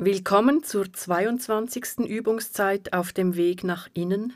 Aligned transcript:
Willkommen 0.00 0.64
zur 0.64 0.92
22. 0.92 1.98
Übungszeit 2.00 2.92
auf 2.92 3.12
dem 3.12 3.36
Weg 3.36 3.62
nach 3.62 3.88
innen. 3.94 4.32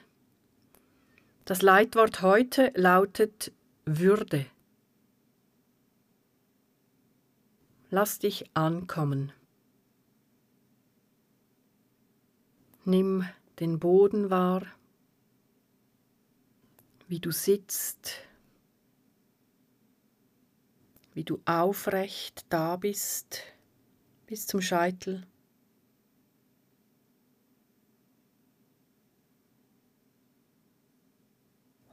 Das 1.46 1.62
Leitwort 1.62 2.22
heute 2.22 2.70
lautet 2.76 3.50
Würde. 3.84 4.46
Lass 7.90 8.20
dich 8.20 8.48
ankommen. 8.54 9.32
Nimm 12.84 13.28
den 13.58 13.80
Boden 13.80 14.30
wahr, 14.30 14.64
wie 17.08 17.18
du 17.18 17.32
sitzt, 17.32 18.12
wie 21.14 21.24
du 21.24 21.40
aufrecht 21.46 22.46
da 22.48 22.76
bist 22.76 23.42
bis 24.28 24.46
zum 24.46 24.60
Scheitel. 24.60 25.26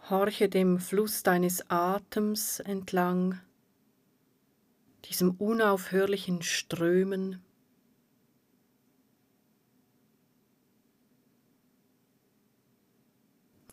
Horche 0.08 0.50
dem 0.50 0.78
Fluss 0.78 1.24
deines 1.24 1.68
Atems 1.72 2.60
entlang, 2.60 3.42
diesem 5.06 5.32
unaufhörlichen 5.32 6.44
Strömen. 6.44 7.42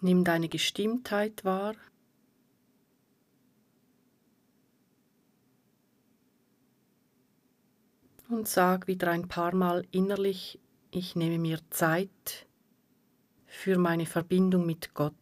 Nimm 0.00 0.24
deine 0.24 0.48
Gestimmtheit 0.48 1.44
wahr. 1.44 1.74
Und 8.30 8.48
sag 8.48 8.86
wieder 8.86 9.10
ein 9.10 9.28
paar 9.28 9.54
Mal 9.54 9.86
innerlich, 9.90 10.58
ich 10.92 11.14
nehme 11.14 11.38
mir 11.38 11.58
Zeit 11.68 12.46
für 13.44 13.76
meine 13.76 14.06
Verbindung 14.06 14.64
mit 14.64 14.94
Gott. 14.94 15.12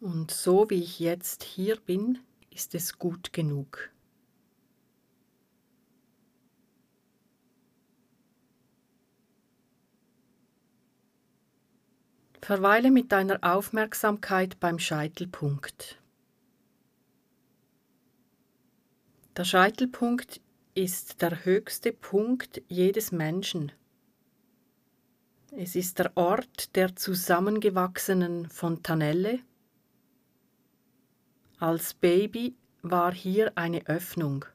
Und 0.00 0.30
so 0.30 0.70
wie 0.70 0.82
ich 0.82 0.98
jetzt 0.98 1.42
hier 1.42 1.76
bin, 1.76 2.18
ist 2.50 2.74
es 2.74 2.98
gut 2.98 3.34
genug. 3.34 3.90
Verweile 12.40 12.90
mit 12.90 13.12
deiner 13.12 13.38
Aufmerksamkeit 13.42 14.58
beim 14.58 14.78
Scheitelpunkt. 14.78 16.00
Der 19.36 19.44
Scheitelpunkt 19.44 20.40
ist 20.74 21.20
der 21.20 21.44
höchste 21.44 21.92
Punkt 21.92 22.62
jedes 22.68 23.12
Menschen. 23.12 23.70
Es 25.52 25.76
ist 25.76 25.98
der 25.98 26.16
Ort 26.16 26.74
der 26.74 26.96
zusammengewachsenen 26.96 28.48
Fontanelle, 28.48 29.40
als 31.60 31.94
Baby 31.94 32.56
war 32.82 33.12
hier 33.12 33.52
eine 33.56 33.86
Öffnung. 33.86 34.46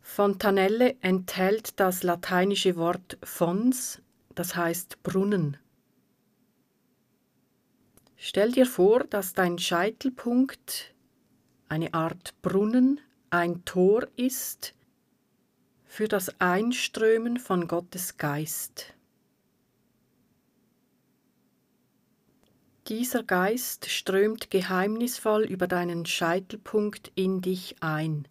Fontanelle 0.00 0.96
enthält 1.00 1.78
das 1.80 2.02
lateinische 2.02 2.76
Wort 2.76 3.18
fons, 3.22 4.00
das 4.34 4.56
heißt 4.56 5.02
Brunnen. 5.02 5.58
Stell 8.16 8.52
dir 8.52 8.66
vor, 8.66 9.04
dass 9.04 9.34
dein 9.34 9.58
Scheitelpunkt 9.58 10.94
eine 11.68 11.92
Art 11.94 12.34
Brunnen, 12.40 13.00
ein 13.30 13.64
Tor 13.64 14.06
ist 14.16 14.74
für 15.84 16.08
das 16.08 16.40
Einströmen 16.40 17.38
von 17.38 17.68
Gottes 17.68 18.16
Geist. 18.16 18.94
Dieser 22.88 23.22
Geist 23.22 23.90
strömt 23.90 24.50
geheimnisvoll 24.50 25.44
über 25.44 25.66
deinen 25.66 26.06
Scheitelpunkt 26.06 27.12
in 27.14 27.42
dich 27.42 27.76
ein. 27.80 28.26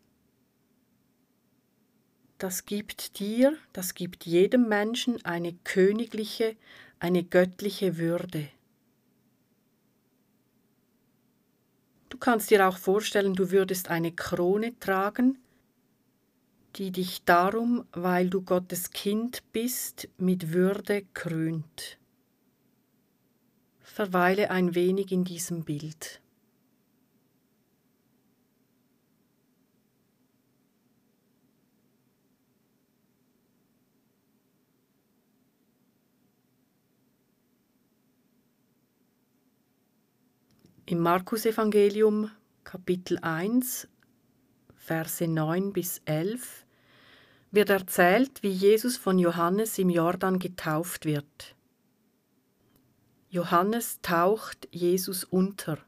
Das 2.39 2.65
gibt 2.65 3.19
dir, 3.19 3.55
das 3.71 3.93
gibt 3.93 4.25
jedem 4.25 4.67
Menschen 4.67 5.23
eine 5.23 5.53
königliche, 5.63 6.55
eine 6.97 7.23
göttliche 7.23 7.97
Würde. 7.97 8.49
Du 12.09 12.17
kannst 12.17 12.49
dir 12.49 12.67
auch 12.67 12.77
vorstellen, 12.77 13.35
du 13.35 13.51
würdest 13.51 13.89
eine 13.89 14.11
Krone 14.11 14.73
tragen, 14.79 15.37
die 16.77 16.91
dich 16.91 17.23
darum, 17.25 17.85
weil 17.91 18.31
du 18.31 18.41
Gottes 18.41 18.89
Kind 18.89 19.43
bist, 19.53 20.09
mit 20.17 20.51
Würde 20.51 21.03
krönt 21.13 21.99
verweile 23.97 24.51
ein 24.51 24.75
wenig 24.75 25.11
in 25.11 25.23
diesem 25.23 25.63
Bild. 25.63 26.21
Im 40.85 40.99
Markus-Evangelium, 40.99 42.29
Kapitel 42.63 43.17
1, 43.23 43.87
Verse 44.75 45.27
9 45.27 45.73
bis 45.73 46.01
11, 46.05 46.67
wird 47.49 47.71
erzählt, 47.71 48.43
wie 48.43 48.51
Jesus 48.51 48.95
von 48.95 49.17
Johannes 49.17 49.79
im 49.79 49.89
Jordan 49.89 50.37
getauft 50.37 51.05
wird. 51.05 51.56
Johannes 53.29 53.99
taucht 54.01 54.69
Jesus 54.71 55.25
unter. 55.25 55.79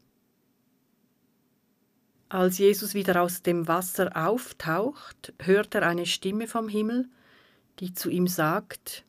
Als 2.28 2.58
Jesus 2.58 2.94
wieder 2.94 3.22
aus 3.22 3.42
dem 3.42 3.68
Wasser 3.68 4.12
auftaucht, 4.16 5.34
hört 5.40 5.74
er 5.74 5.88
eine 5.88 6.06
Stimme 6.06 6.48
vom 6.48 6.68
Himmel, 6.68 7.08
die 7.80 7.94
zu 7.94 8.10
ihm 8.10 8.28
sagt, 8.28 9.06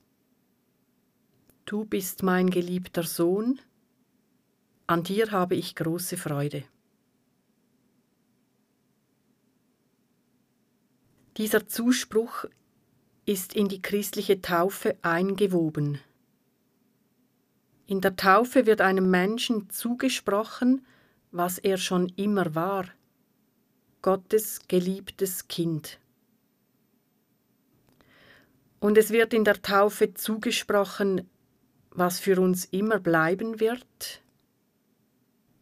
Du 1.66 1.84
bist 1.84 2.22
mein 2.22 2.50
geliebter 2.50 3.02
Sohn, 3.02 3.60
an 4.86 5.02
dir 5.02 5.30
habe 5.30 5.54
ich 5.54 5.76
große 5.76 6.16
Freude. 6.16 6.64
Dieser 11.36 11.66
Zuspruch 11.66 12.44
ist 13.24 13.54
in 13.54 13.68
die 13.68 13.82
christliche 13.82 14.40
Taufe 14.40 14.96
eingewoben. 15.02 16.00
In 17.90 18.00
der 18.00 18.14
Taufe 18.14 18.66
wird 18.66 18.82
einem 18.82 19.10
Menschen 19.10 19.68
zugesprochen, 19.68 20.86
was 21.32 21.58
er 21.58 21.76
schon 21.76 22.08
immer 22.14 22.54
war, 22.54 22.84
Gottes 24.00 24.60
geliebtes 24.68 25.48
Kind. 25.48 25.98
Und 28.78 28.96
es 28.96 29.10
wird 29.10 29.34
in 29.34 29.42
der 29.42 29.60
Taufe 29.60 30.14
zugesprochen, 30.14 31.28
was 31.90 32.20
für 32.20 32.40
uns 32.40 32.64
immer 32.66 33.00
bleiben 33.00 33.58
wird. 33.58 34.22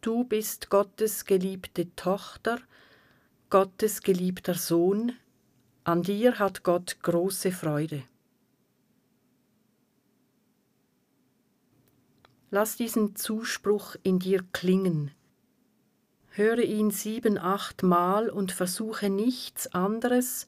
Du 0.01 0.23
bist 0.23 0.69
Gottes 0.69 1.25
geliebte 1.25 1.95
Tochter, 1.95 2.59
Gottes 3.49 4.03
geliebter 4.03 4.53
Sohn, 4.53 5.13
an 5.83 6.03
dir 6.03 6.37
hat 6.37 6.61
Gott 6.61 6.99
große 7.01 7.51
Freude. 7.51 8.03
Lass 12.51 12.75
diesen 12.75 13.15
Zuspruch 13.15 13.95
in 14.01 14.19
dir 14.19 14.43
klingen. 14.53 15.11
Höre 16.29 16.59
ihn 16.59 16.89
sieben, 16.89 17.37
acht 17.37 17.83
Mal 17.83 18.29
und 18.29 18.51
versuche 18.51 19.09
nichts 19.09 19.67
anderes, 19.73 20.47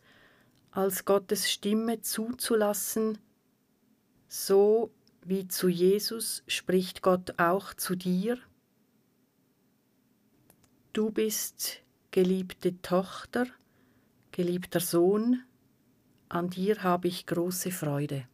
als 0.72 1.06
Gottes 1.06 1.52
Stimme 1.52 2.02
zuzulassen. 2.02 3.18
So 4.28 4.92
wie 5.24 5.48
zu 5.48 5.68
Jesus 5.68 6.44
spricht 6.48 7.02
Gott 7.02 7.40
auch 7.40 7.74
zu 7.74 7.96
dir. 7.96 8.38
Du 10.94 11.12
bist 11.12 11.82
geliebte 12.12 12.82
Tochter, 12.82 13.46
geliebter 14.32 14.80
Sohn, 14.80 15.44
an 16.30 16.50
dir 16.50 16.82
habe 16.84 17.10
ich 17.10 17.26
große 17.26 17.72
Freude. 17.72 18.26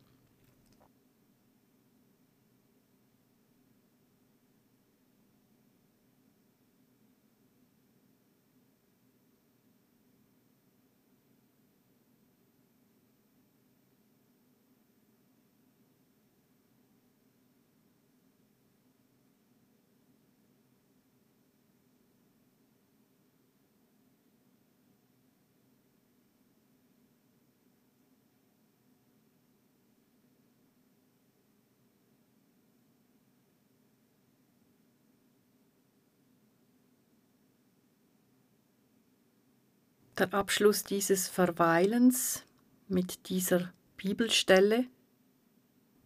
Der 40.18 40.34
Abschluss 40.34 40.84
dieses 40.84 41.28
Verweilens 41.28 42.44
mit 42.88 43.30
dieser 43.30 43.72
Bibelstelle 43.98 44.86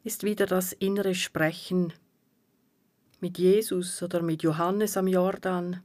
ist 0.03 0.23
wieder 0.23 0.45
das 0.45 0.73
innere 0.73 1.15
Sprechen 1.15 1.93
mit 3.21 3.37
Jesus 3.37 4.03
oder 4.03 4.21
mit 4.21 4.43
Johannes 4.43 4.97
am 4.97 5.07
Jordan. 5.07 5.81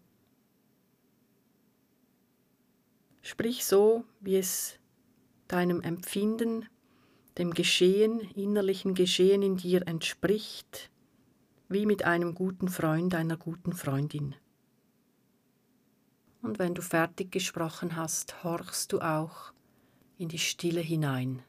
Sprich 3.23 3.65
so, 3.65 4.03
wie 4.19 4.39
es 4.39 4.81
deinem 5.47 5.81
Empfinden, 5.83 6.69
dem 7.39 7.55
Geschehen, 7.55 8.19
innerlichen 8.35 8.95
Geschehen 8.95 9.43
in 9.43 9.57
dir 9.57 9.87
entspricht, 9.87 10.91
wie 11.69 11.87
mit 11.87 12.05
einem 12.05 12.35
guten 12.35 12.67
Freund, 12.67 13.15
einer 13.15 13.37
guten 13.37 13.73
Freundin. 13.73 14.35
Und 16.47 16.61
wenn 16.61 16.75
du 16.75 16.83
fertig 16.83 17.33
gesprochen 17.33 17.97
hast, 17.97 18.45
horchst 18.45 18.93
du 18.93 19.01
auch 19.01 19.53
in 20.17 20.29
die 20.29 20.39
Stille 20.39 20.81
hinein. 20.81 21.43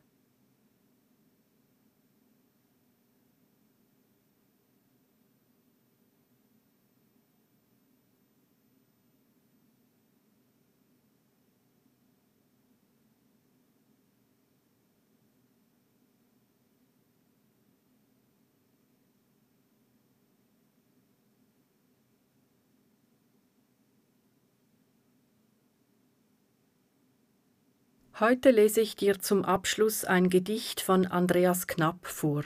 Heute 28.19 28.49
lese 28.49 28.81
ich 28.81 28.95
dir 28.95 29.19
zum 29.19 29.45
Abschluss 29.45 30.03
ein 30.03 30.31
Gedicht 30.31 30.81
von 30.81 31.05
Andreas 31.05 31.67
Knapp 31.67 32.07
vor. 32.07 32.43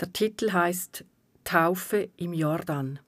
Der 0.00 0.14
Titel 0.14 0.52
heißt 0.52 1.04
Taufe 1.44 2.08
im 2.16 2.32
Jordan. 2.32 3.00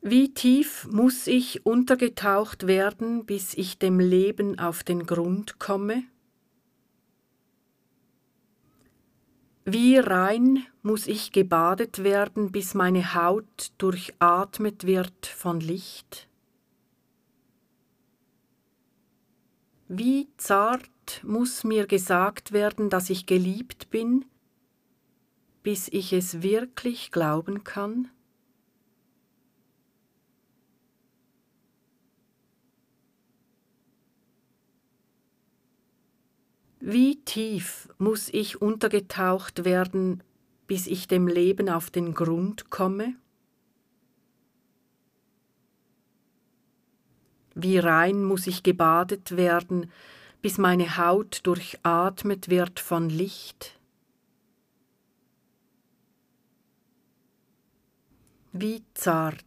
Wie 0.00 0.34
tief 0.34 0.88
muss 0.90 1.28
ich 1.28 1.64
untergetaucht 1.64 2.66
werden, 2.66 3.24
bis 3.26 3.54
ich 3.54 3.78
dem 3.78 4.00
Leben 4.00 4.58
auf 4.58 4.82
den 4.82 5.06
Grund 5.06 5.60
komme? 5.60 6.02
Wie 9.64 9.98
rein 9.98 10.66
muss 10.82 11.06
ich 11.06 11.30
gebadet 11.30 12.02
werden, 12.02 12.50
bis 12.50 12.74
meine 12.74 13.14
Haut 13.14 13.70
durchatmet 13.78 14.84
wird 14.84 15.26
von 15.26 15.60
Licht? 15.60 16.26
Wie 19.92 20.28
zart 20.36 20.88
muss 21.24 21.64
mir 21.64 21.88
gesagt 21.88 22.52
werden, 22.52 22.90
dass 22.90 23.10
ich 23.10 23.26
geliebt 23.26 23.90
bin, 23.90 24.24
bis 25.64 25.88
ich 25.88 26.12
es 26.12 26.42
wirklich 26.44 27.10
glauben 27.10 27.64
kann? 27.64 28.08
Wie 36.78 37.24
tief 37.24 37.88
muss 37.98 38.28
ich 38.28 38.62
untergetaucht 38.62 39.64
werden, 39.64 40.22
bis 40.68 40.86
ich 40.86 41.08
dem 41.08 41.26
Leben 41.26 41.68
auf 41.68 41.90
den 41.90 42.14
Grund 42.14 42.70
komme? 42.70 43.16
Wie 47.54 47.78
rein 47.78 48.24
muss 48.24 48.46
ich 48.46 48.62
gebadet 48.62 49.36
werden, 49.36 49.90
bis 50.42 50.58
meine 50.58 50.96
Haut 50.96 51.40
durchatmet 51.44 52.48
wird 52.48 52.80
von 52.80 53.10
Licht? 53.10 53.78
Wie 58.52 58.82
zart 58.94 59.44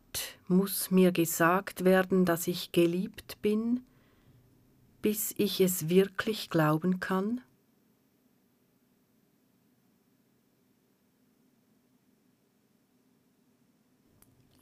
muss 0.47 0.91
mir 0.91 1.11
gesagt 1.11 1.83
werden, 1.83 2.25
dass 2.25 2.47
ich 2.47 2.71
geliebt 2.71 3.41
bin, 3.41 3.81
bis 5.01 5.33
ich 5.37 5.59
es 5.59 5.89
wirklich 5.89 6.49
glauben 6.49 6.99
kann? 6.99 7.41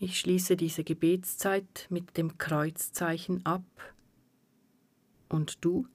Ich 0.03 0.19
schließe 0.19 0.55
diese 0.57 0.83
Gebetszeit 0.83 1.85
mit 1.91 2.17
dem 2.17 2.39
Kreuzzeichen 2.39 3.45
ab. 3.45 3.61
Und 5.29 5.63
du? 5.63 5.85